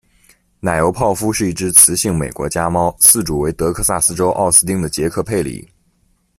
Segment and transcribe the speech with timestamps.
[0.59, 5.69] 奶油泡芙是一只雌性美国家猫，饲主为德克萨斯州奥斯汀的杰克·佩里。